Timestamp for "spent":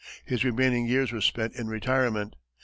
1.21-1.53